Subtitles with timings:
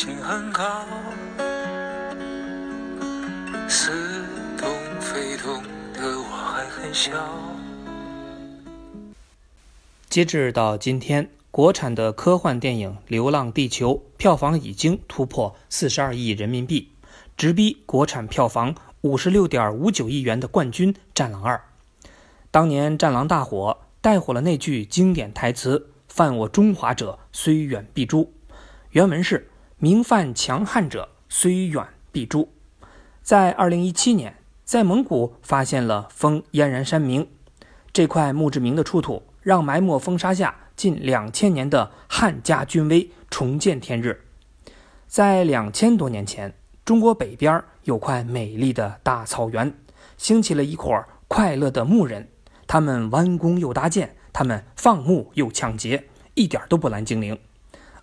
[0.00, 0.84] 情很高，
[3.68, 3.90] 似
[4.56, 4.70] 懂
[5.00, 5.60] 非懂
[5.92, 7.10] 的我还很小。
[10.08, 16.92] 截至到今天，国产的科幻电影《流浪地球》票房已经突破四十二亿人民币，
[17.36, 21.56] 直逼国产票房五十六点五九亿元的冠军《战狼二》。
[22.52, 28.32] 当年《战狼》大火，带火了那句经典台词：“犯我中华者，虽远必诛。”
[28.92, 32.48] 原文是：“明犯强悍者，虽远必诛。”
[33.22, 37.28] 在二零一七年，在蒙古发现了封燕然山铭，
[37.92, 39.24] 这块墓志铭的出土。
[39.40, 44.26] 让埋没风沙下近两千年的汉家军威重见天日。
[45.06, 46.54] 在两千多年前，
[46.84, 49.72] 中国北边有块美丽的大草原，
[50.18, 52.28] 兴起了一伙快乐的牧人。
[52.66, 57.38] 他们弯弓又搭箭，他们放牧又抢劫，一点都不蓝精灵，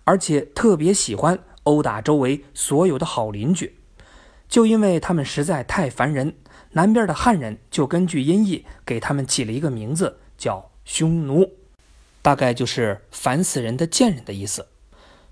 [0.02, 3.78] 而且特别喜欢殴打周围所有的好邻居。
[4.48, 6.34] 就因为他们实在太烦人，
[6.72, 10.70] 南边的汉人就根据音译给他们起了一个名字，叫。
[10.88, 11.50] 匈奴，
[12.22, 14.68] 大概就是烦死人的贱人的意思，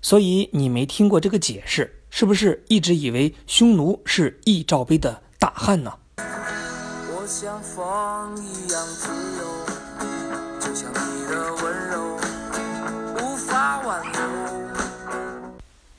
[0.01, 5.93] 所以你没听过这个解释，是不是一直以为匈奴是易罩杯的大汉呢？
[6.17, 9.07] 我像风一样自
[9.39, 11.55] 由，就像你的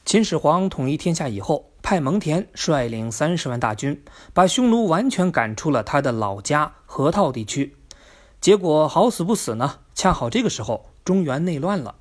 [0.06, 7.74] 秦始皇统一天下以后，派蒙恬率领三十万大军，把匈奴完全赶出了他的老家河套地区。
[8.40, 11.96] 结果好死不死呢，恰好这个时候中原内乱了，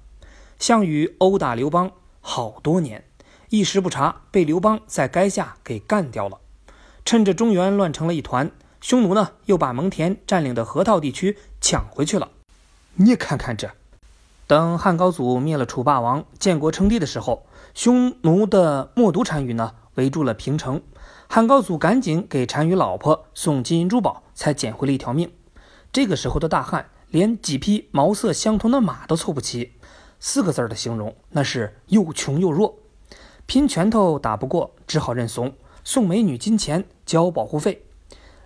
[0.60, 1.90] 项羽殴打刘邦
[2.22, 3.04] 好多年，
[3.50, 6.38] 一时不察被刘邦在垓下给干掉了。
[7.04, 12.30] 趁着中原乱成了一团，匈奴呢又把蒙恬占领的河套地区抢回去了。
[12.98, 13.72] 你看看这，
[14.48, 20.84] 等汉高祖灭了楚霸王，建国称帝的时候，匈奴的冒顿单于呢围住了平城，
[21.28, 25.32] 汉高祖赶紧给单于老婆送金银珠宝，才捡回了一条命。
[25.92, 29.72] 这个时候的大汉连几匹毛色相同的马都凑不齐，
[30.20, 32.78] 四个字的形容那是又穷又弱，
[33.48, 37.84] 拼拳头打不过，只好认怂，送美女金钱交保护费。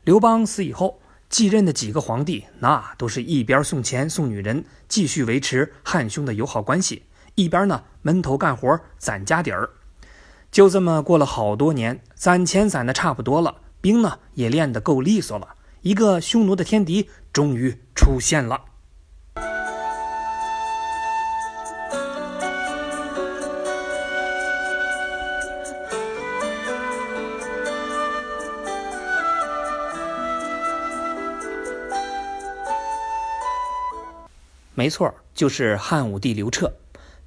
[0.05, 7.03] 刘邦死以后，继任的几个皇帝那都是一边送钱送女人，继续维持汉匈的友好关系，
[7.35, 9.69] 一边呢闷头干活攒家底儿。
[10.51, 15.55] 就这么过了好多年，攒钱攒的差不多了，兵呢也练得够利索了。
[15.81, 18.65] 一个匈奴的天敌终于出现了。
[34.79, 36.71] 没错，就是汉武帝刘彻，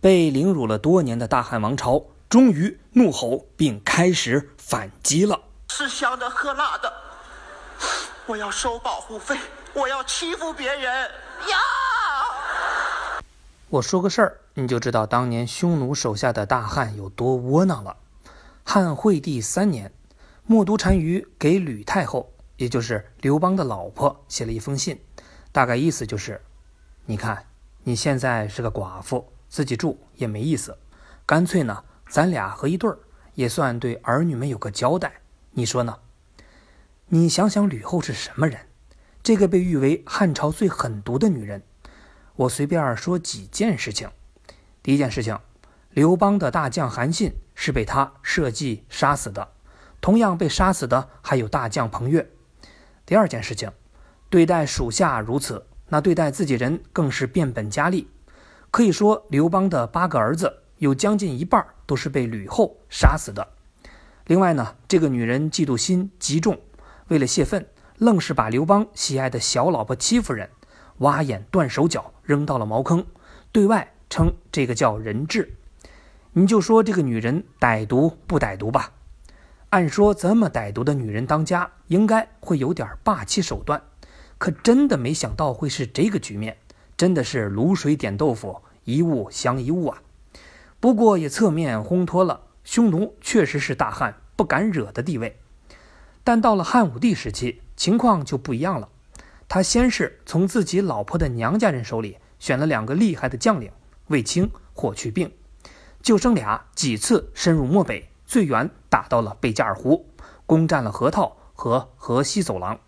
[0.01, 5.39] 被凌辱了多年的大汉王朝，终于怒吼并开始反击了。
[5.69, 6.91] 吃香的喝辣的。
[8.25, 9.37] 我要收保护费，
[9.75, 11.59] 我要欺负别人呀！
[13.69, 17.99] 我说个事儿，你就知道当年匈奴手下的大汉有多窝囊了。
[18.65, 19.93] 汉惠帝三年，
[20.47, 24.99] 冒顿单于给吕太后，也就是刘邦的老婆，写了一封信，
[25.53, 26.41] 大概意思就是：
[27.13, 27.45] 你看
[27.85, 30.79] 你现在是个寡妇，自己住也没意思，
[31.27, 32.99] 干脆呢，咱俩合一对儿，
[33.35, 35.21] 也算对儿女们有个交代。
[35.51, 35.99] 你说呢？
[37.09, 38.61] 你想想，吕后是什么人？
[39.23, 41.63] 这个被誉为汉朝最狠毒的女人。
[42.35, 44.11] 我随便说几件事情。
[44.83, 45.39] 第一件事情，
[45.91, 49.53] 刘邦的大将韩信是被他设计杀死的，
[50.01, 52.27] 同样被杀死的还有大将彭越。
[53.05, 53.71] 第二件事情，
[54.31, 58.09] 对待属下如此，那对待自己人更是变本加厉。
[58.71, 63.47] 可以说，刘邦的八个儿子有将近一半都是被吕后杀死的。
[64.25, 66.59] 另外呢，这个女人嫉妒心极重。
[67.09, 67.67] 为了泄愤，
[67.99, 70.49] 愣是把刘邦喜爱的小老婆戚夫人
[71.01, 73.05] 挖眼断手脚扔到了茅坑，
[73.53, 75.55] 对外称这个叫人质。
[76.33, 78.93] 你就说这个女人歹毒不歹毒吧？
[79.69, 83.83] 按说这么歹毒的女人当家，应该会有点霸气手段，
[84.43, 86.57] 可真的没想到会是这个局面，
[86.97, 90.03] 真的是卤水点豆腐，一物降一物啊！
[90.81, 95.39] 不过也侧面烘托了匈奴确实是大汉不敢惹的地位。
[96.25, 98.89] 但到了汉武帝时期，情况就不一样了。
[99.49, 103.71] 他先是从自己老婆的娘家人手里选了两个厉害的将领，
[104.09, 105.31] 卫青、霍去病，
[106.03, 110.09] 就剩俩，几次深入漠北，最远打到了贝加尔湖，
[110.47, 112.81] 攻占了河套和河西走廊，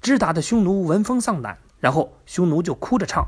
[0.00, 1.58] 直打的匈奴闻风丧胆。
[1.78, 3.26] 然后匈奴就哭着唱：“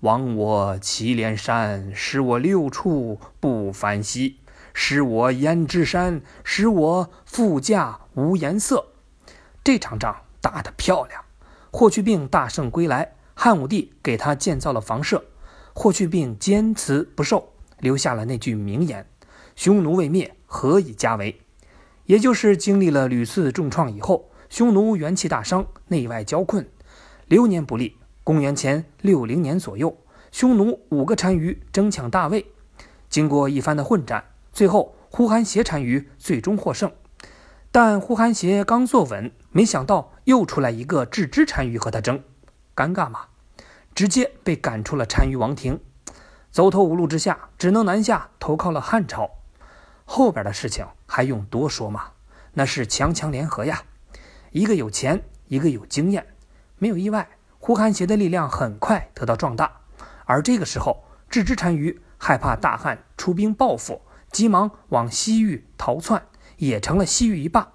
[0.00, 4.38] 亡我祁连山，使我六畜不反息。
[4.72, 8.86] 使我胭脂山，使我富甲无颜色。
[9.62, 11.22] 这场仗打得漂亮。
[11.70, 15.24] 霍去病大胜归来，汉武帝给他建造了房舍。
[15.74, 19.06] 霍去病坚持不受，留下了那句名言
[19.54, 21.40] ：“匈奴未灭，何以家为？”
[22.06, 26.70] 也就是经历了屡次重创以后，匈奴元气大伤，内外交困，
[27.26, 27.98] 流年不利。
[28.22, 29.98] 公元前六零年左右，
[30.30, 32.46] 匈奴五个单于争抢大魏，
[33.08, 36.92] 经过一番的混战，最后呼韩邪单于最终获胜。
[37.72, 42.22] 但呼韩邪刚坐稳，没想到又出来一个郅支单于和他争，
[42.76, 43.22] 尴尬吗？
[43.92, 45.80] 直接被赶出了单于王庭，
[46.52, 49.28] 走投无路之下，只能南下投靠了汉朝。
[50.04, 52.10] 后边的事情还用多说吗？
[52.52, 53.82] 那是强强联合呀，
[54.54, 56.24] 一个有钱，一个有经验，
[56.78, 57.28] 没有意外，
[57.58, 59.80] 呼韩邪的力量很快得到壮大。
[60.26, 66.24] 而这个时候，郅支单于害怕大汉出兵报复，急忙往西域逃窜。
[66.56, 67.72] 也成了西域一霸，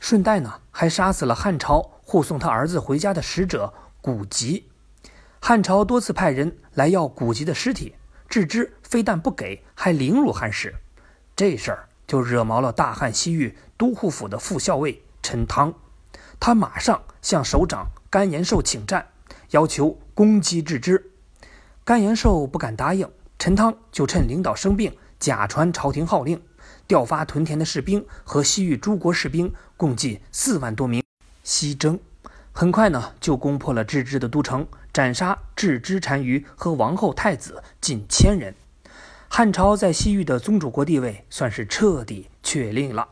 [0.00, 4.70] 顺带呢还杀死了汉朝护送他儿子回家的使者古籍。
[5.38, 7.96] 汉朝多次派人来要古籍的尸体，
[8.30, 10.74] 郅支非但不给，还凌辱汉使。
[11.36, 15.74] 这事儿就惹毛了大汉西域都护府的副校尉陈汤，
[16.40, 19.06] 他马上向首长甘延寿请战，
[19.50, 21.12] 要求攻击郅支。
[21.84, 26.40] 甘延寿不敢答应，陈汤就趁领导生病，假传朝廷号令。
[26.86, 31.02] 调发屯田的士兵和西域诸国士兵共计四万多名，
[31.42, 31.98] 西征，
[32.52, 38.54] 很快呢就攻破了郅支的都城，斩杀郅支单于和王后太子近千人。
[39.28, 43.06] 汉朝在西域的宗主国地位算是彻底确立了。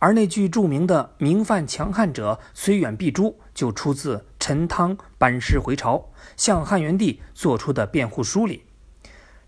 [0.00, 8.64] 而那句著名的“明犯强汉者，虽远必诛”，就出自陈汤班师回朝向汉元帝做出的辩护书里。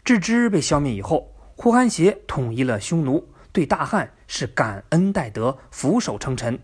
[0.05, 3.29] 郅支被消灭以后，呼韩邪统一了匈奴。
[3.51, 6.59] 对大汉是感恩戴德、俯首称臣，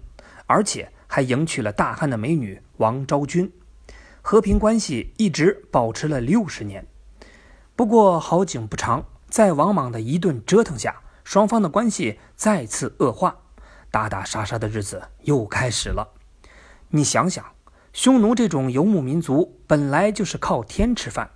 [0.46, 3.52] 而且还迎娶了大汉的美女王昭君，
[4.22, 6.86] 和平关系一直保持了六十年。
[7.76, 13.36] 不过好景不长，在王莽的一顿折腾下，双方的关系再次恶化，
[13.90, 16.12] 打打杀杀的日子又开始了。
[16.90, 17.44] 你想想，
[17.92, 21.30] 匈奴这种游牧民族本来就是靠天吃饭。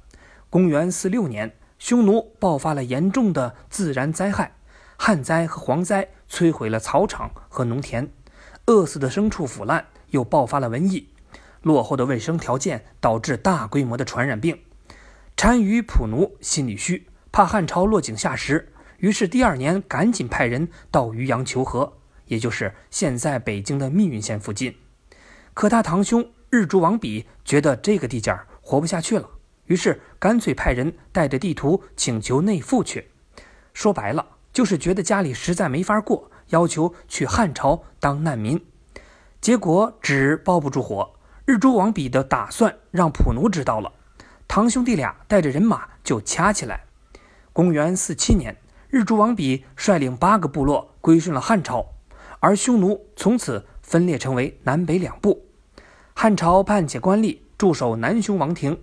[0.48, 4.56] 公元四六年，匈奴爆发了严重的自然灾害。
[4.96, 8.12] 旱灾和蝗灾摧毁了草场和农田，
[8.66, 11.08] 饿死的牲畜腐烂，又爆发了瘟疫，
[11.62, 14.60] 落后的卫生条件导致大规模的传染病。
[15.34, 21.94] 单于普奴心里虚，怕汉朝落井下石，于是第二年赶紧派人到渔阳求和，
[22.32, 24.74] 也就是现在北京的密云县附近。
[25.54, 29.28] 可他堂兄日诸王比觉得这个地界儿活不下去了，
[29.66, 33.10] 于是干脆派人带着地图请求内附去。
[33.72, 34.26] 说白了。
[34.52, 38.62] 就是觉得家里实在没法过，要求去汉朝当难民。
[39.40, 41.14] 结果纸包不住火，
[41.46, 43.90] 日诸王比的打算让普奴知道了，
[44.46, 46.84] 堂兄弟俩带着人马就掐起来。
[47.54, 48.54] 公元四七年，
[48.90, 51.86] 日诸王比率领八个部落归顺了汉朝，
[52.44, 55.46] 而匈奴从此分裂成为南北两部。
[56.12, 58.80] 汉朝派遣官吏驻守南匈王庭，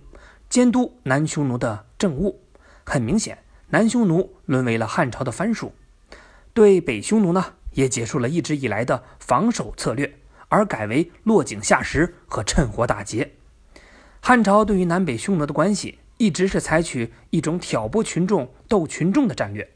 [0.48, 2.40] 监督南匈奴的政务。
[2.84, 3.36] 很明显。
[3.68, 5.72] 南匈奴沦为了汉朝的藩属，
[6.54, 10.12] 对北匈奴呢，也结束了一直以来的防守策略，
[10.48, 13.32] 而改为落井下石和趁火打劫。
[14.20, 19.70] 汉朝对于南北匈奴的关系，一直是采取一种挑拨群众、斗群众的战略。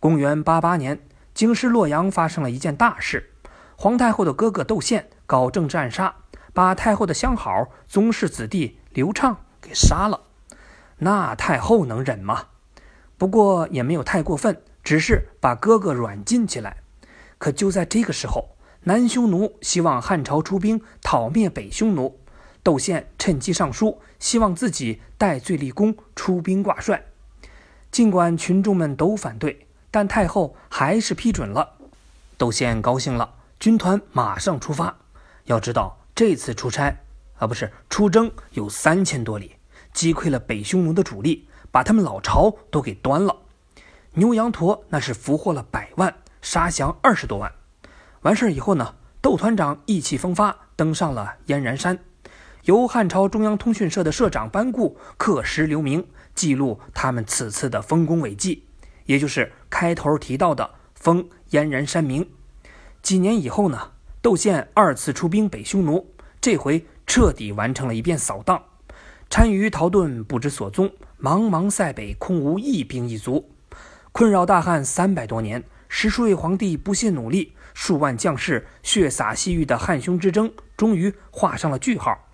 [0.00, 1.00] 公元八八年，
[1.38, 3.30] 京师洛阳发生了一件大事：
[3.76, 6.16] 皇太后的哥哥窦宪搞政治暗杀，
[6.52, 10.22] 把太后的相好宗室子弟刘畅给杀了。
[10.96, 12.46] 那太后能忍吗？
[13.16, 16.78] 不过也没有太过分，只是把哥哥软禁起来。
[17.38, 22.18] 可就在这个时候，南匈奴希望汉朝出兵讨灭北匈奴，
[22.64, 27.04] 窦宪趁机上书，希望自己戴罪立功，出兵挂帅。
[27.92, 31.74] 尽管群众们都反对，但太后还是批准了。
[32.36, 34.96] 窦宪高兴了，军团马上出发。
[35.44, 36.96] 要知道，这次出差
[37.38, 39.56] 啊，不是出征，有三千多里，
[39.92, 41.46] 击溃了北匈奴的主力。
[41.70, 43.36] 把他们老巢都给端了，
[44.14, 47.52] 牛羊驼那是俘获了百万，杀降二十多万。
[48.22, 51.98] 完事儿以后呢，窦团长意气风发，登上了燕然山，
[52.64, 58.64] 由汉朝中央通讯社的社长班固刻石留名，记录他们此次的丰功伟绩，
[59.04, 62.28] 也就是开头提到的封燕然山名。
[63.02, 66.06] 几年以后呢，窦宪二次出兵北匈奴，
[66.40, 68.62] 这回彻底完成了一遍扫荡。
[69.28, 73.50] 单于逃遁不知所踪，茫茫塞北空无一兵一卒。
[74.10, 82.26] 困扰大汉三百多年，十数位皇帝不懈努力，数万将士血洒西域的汉匈之争，终于画上了句号。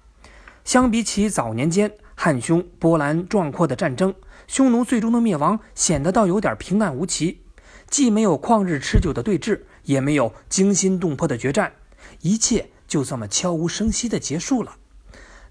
[0.65, 4.15] 相比起早年间汉匈波澜壮阔的战争，
[4.47, 7.43] 匈奴最终的灭亡显得倒有点平淡无奇，
[7.89, 11.73] 既没有旷日持久的对峙，也没有惊心动魄的决战，
[12.21, 14.77] 一切就这么悄无声息的结束了。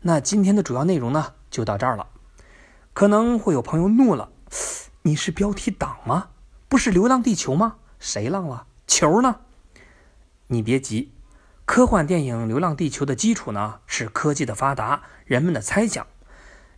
[0.02, 2.08] 那今天的主要内容呢，就到这儿了。
[2.94, 4.30] 可能会有朋友怒了
[5.04, 6.28] ：“你是标题党吗？
[6.68, 7.78] 不是《流浪地球》吗？
[8.00, 8.68] 谁浪了？
[8.86, 9.38] 球呢？”
[10.48, 11.12] 你别急，
[11.66, 16.06] 科幻电影《流浪地球》的基础呢是科技的发达，人们的猜想。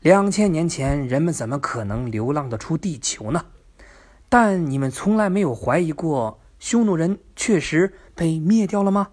[0.06, 3.46] 两千年前，人们怎么可能流浪得出地球呢？
[4.30, 9.08] 但你们从来没有怀疑过匈奴人确实被灭掉了吗？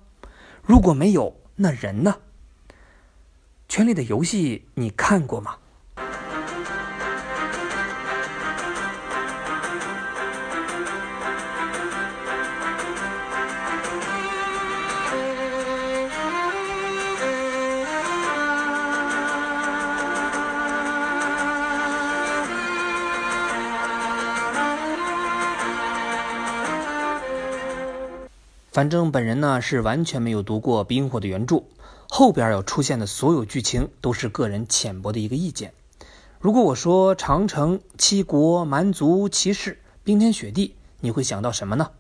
[0.62, 2.16] 如果没有，那人呢？
[3.70, 5.56] 《权力的游戏》你看过吗？
[28.72, 31.64] 反正本人呢是完全没有读过《冰火》的原著，
[32.08, 35.74] 后边要出现的所有剧情都是个人浅薄的一个意见。
[36.40, 41.90] 如果我说长城、七国、蛮族、骑士、冰天雪地，你会想到什么呢？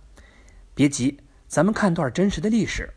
[0.74, 2.94] 别急，咱们看段真实的历史。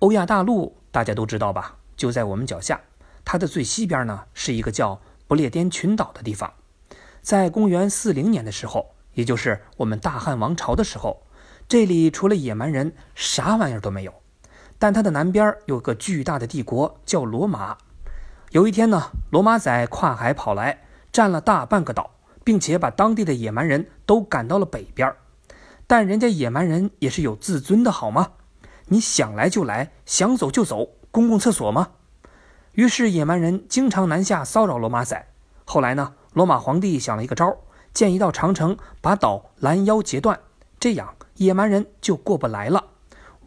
[0.00, 1.76] 欧亚大陆大家都知道吧？
[1.96, 2.80] 就在我们脚下，
[3.24, 6.52] 它的最西边呢是一个叫不列颠群岛的地方。
[7.22, 11.22] 在公元四零年的时候，也就是我们大汉王朝的时候。
[11.68, 14.14] 这里除了野蛮人，啥玩意儿都没有。
[14.78, 17.76] 但它的南边有个巨大的帝国，叫罗马。
[18.52, 22.12] 有一天呢，罗马仔跨海跑来，占了大半个岛，
[22.44, 25.12] 并且把当地的野蛮人都赶到了北边。
[25.88, 28.30] 但人家野蛮人也是有自尊的，好吗？
[28.86, 31.88] 你想来就来，想走就走，公共厕所吗？
[32.74, 35.26] 于是野蛮人经常南下骚扰罗马仔。
[35.64, 37.56] 后来呢，罗马皇帝想了一个招，
[37.92, 40.38] 建一道长城，把岛拦腰截断，
[40.78, 41.15] 这样。
[41.36, 42.84] 野蛮人就过不来了。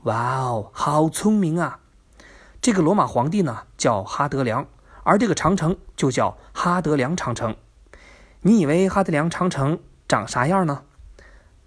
[0.03, 1.79] 哇哦，好聪明啊！
[2.61, 4.67] 这个罗马皇帝呢叫哈德良，
[5.03, 7.55] 而这个长城就叫哈德良长城。
[8.41, 10.83] 你以为哈德良长城长啥样呢？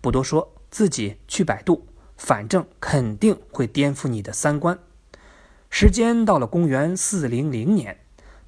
[0.01, 1.87] 不多说，自己去百度，
[2.17, 4.79] 反正肯定会颠覆你的三观。
[5.69, 7.99] 时间到了公元四零零年，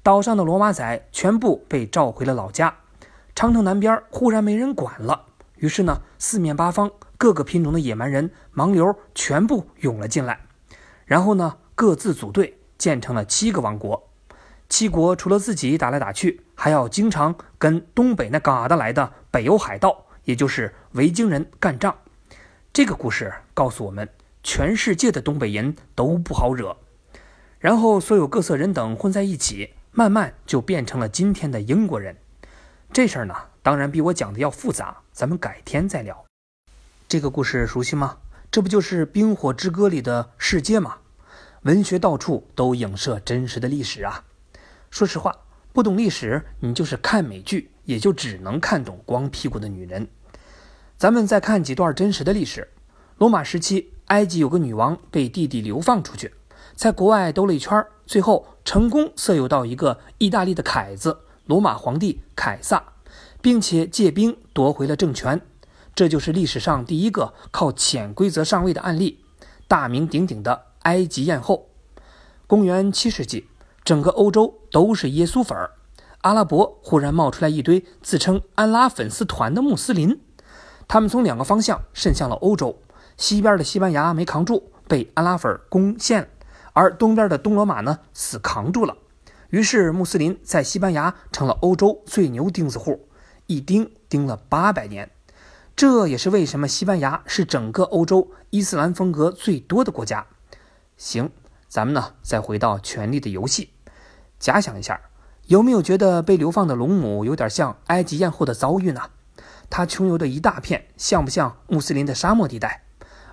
[0.01, 2.75] 岛上的罗马仔全部被召回了老家，
[3.35, 5.25] 长城南边忽然没人管了，
[5.57, 6.91] 于是呢，四面八方。
[7.17, 10.39] 各个品种的野蛮人盲流全部涌了进来，
[11.05, 14.09] 然后呢，各自组队建成了七个王国。
[14.67, 21.95] 七国除了自己打来打去，还要经常跟东北那嘎达来的北欧海盗，也就是维京人干仗。
[22.73, 24.09] 这个故事告诉我们，
[24.43, 26.75] 全世界的东北人都不好惹。
[27.59, 32.17] 然后所有各色人等混在一起，慢慢就变成了今天的英国人。
[32.91, 36.24] 这事儿呢，当然比我讲的要复杂，咱们改天再聊。
[37.07, 38.17] 这个故事熟悉吗？
[38.49, 40.97] 这不就是《冰火之歌》里的世界吗？
[41.61, 44.23] 文学到处都影射真实的历史啊！
[44.89, 45.35] 说实话，
[45.71, 50.07] 不懂历史，你就是看美剧，也就只能看懂光屁股的女人。
[50.97, 52.69] 咱们再看几段真实的历史：
[53.19, 56.33] 罗马时期，埃及有个女王被弟弟流放出去，
[56.73, 62.83] 在国外兜了一圈，最后成功色诱到一个意大利的凯子——罗马皇帝凯撒，
[63.43, 65.39] 并且借兵夺回了政权。
[65.95, 69.23] 这就是历史上第一个靠潜规则上位的案例，
[69.65, 71.69] 大名鼎鼎的埃及艳后。
[72.47, 73.47] 公元七世纪，
[73.85, 75.71] 整个欧洲都是耶稣粉儿，
[76.21, 80.19] 阿拉伯忽然冒出来一堆自称安拉粉丝团的穆斯林，
[80.85, 82.77] 他们从两个方向渗向了欧洲。
[83.15, 86.29] 西边的西班牙没扛住，被安拉粉攻陷
[86.73, 88.97] 而东边的东罗马呢，死扛住了。
[89.49, 93.07] 于是穆斯林在西班牙成了欧洲最牛钉子户，
[93.47, 95.09] 一钉钉了八百年。
[95.75, 100.25] 这也是为什么西班牙是整个欧洲伊斯兰风格最多的国家。
[100.95, 101.29] 行，
[101.67, 103.71] 咱们呢再回到《权力的游戏》，
[104.39, 105.01] 假想一下，
[105.47, 109.01] 有没有觉得被流放的龙母有点像埃及艳后的遭遇呢？
[109.69, 112.85] 她穷游的一大片，像不像穆斯林的沙漠地带？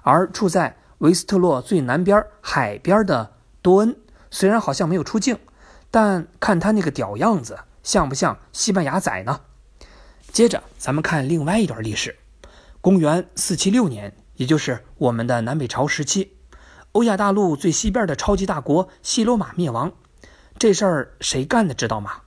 [0.02, 3.96] 而处在维斯特洛最南边海边的多恩，
[4.32, 5.38] 虽然好像没有出境，
[5.92, 9.42] 但看他那个屌样子，像不像西班牙仔呢？
[10.32, 12.16] 接着，咱们看另外一段历史。
[12.82, 16.32] 公元四七六年，也就是我们的南北朝时期，
[16.90, 19.92] 欧亚大陆最西边的超级大国西罗马灭亡。
[20.58, 21.74] 这事儿谁干的？
[21.74, 22.22] 知道吗？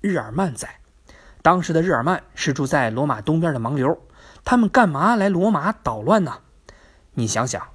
[0.00, 0.68] 日耳曼仔。
[1.42, 4.00] 当时的日耳曼是住在罗马东边的盲流，
[4.44, 6.38] 他们干嘛来罗马捣乱呢？
[7.14, 7.68] 你想想，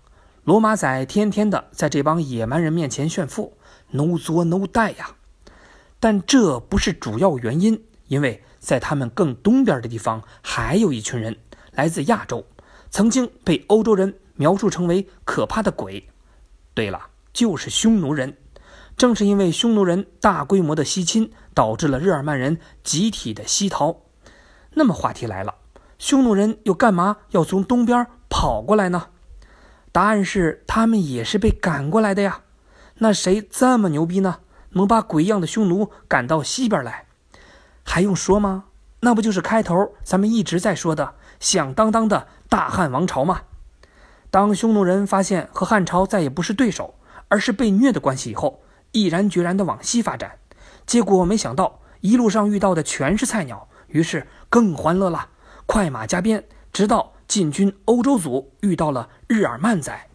[0.44, 3.58] 罗马仔天天的在这帮野蛮人面前炫富
[3.92, 5.16] ，no 作 no 带呀。
[6.02, 11.38] 但这不是主要原因，因为在他们更东边的地方，还有一群人
[11.76, 12.46] 来自亚洲，
[12.90, 16.10] 曾经被欧洲人描述成为可怕的鬼。
[16.74, 18.38] 对了，就是匈奴人。
[18.98, 23.98] 正是因为匈奴人大规模的西侵，导致了日耳曼人集体的西逃。
[24.76, 25.56] 那么话题来了，
[26.00, 29.08] 匈奴人又干嘛要从东边跑过来呢？
[29.92, 32.42] 答案是，他们也是被赶过来的呀。
[33.00, 34.40] 那谁这么牛逼呢？
[34.72, 37.06] 能把鬼一样的匈奴赶到西边来？
[37.84, 38.66] 还用说吗？
[39.06, 43.44] 那不就是开头咱们一直在说的响当当的大汉王朝吗？
[44.32, 46.96] 当匈奴人发现和汉朝再也不是对手，
[47.28, 48.64] 而是被虐的关系以后。
[48.94, 50.40] 毅然决然地往西发展，
[50.88, 55.30] 结果没想到一路上遇到的全是菜鸟，于是更欢乐了，
[55.68, 56.44] 快马加鞭，
[56.74, 60.08] 直到进军欧洲组遇到了日耳曼仔。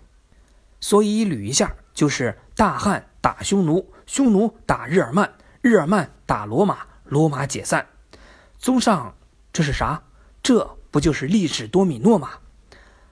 [0.81, 5.31] 所以捋一下，就是大汉打匈奴，匈奴打日耳曼，
[5.61, 7.87] 日耳曼打罗马，罗马解散。
[8.61, 9.14] 综上，
[9.55, 10.02] 这是啥？
[10.43, 12.33] 这不就是历史多米诺吗？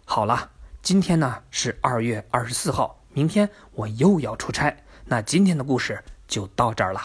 [0.05, 0.51] 好了，
[0.83, 4.77] 今天呢是二月二十四号，明天我又要出差。
[5.07, 7.01] 那今天的故事就到这儿了。